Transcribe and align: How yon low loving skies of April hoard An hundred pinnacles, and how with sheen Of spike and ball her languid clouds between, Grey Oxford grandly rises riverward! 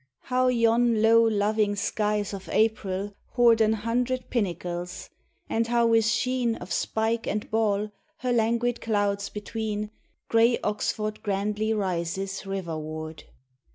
How 0.21 0.47
yon 0.47 0.99
low 1.03 1.21
loving 1.27 1.75
skies 1.75 2.33
of 2.33 2.49
April 2.49 3.13
hoard 3.33 3.61
An 3.61 3.73
hundred 3.73 4.31
pinnacles, 4.31 5.11
and 5.47 5.67
how 5.67 5.85
with 5.85 6.05
sheen 6.05 6.55
Of 6.55 6.73
spike 6.73 7.27
and 7.27 7.47
ball 7.51 7.91
her 8.21 8.33
languid 8.33 8.81
clouds 8.81 9.29
between, 9.29 9.91
Grey 10.27 10.57
Oxford 10.63 11.21
grandly 11.21 11.71
rises 11.71 12.47
riverward! 12.47 13.25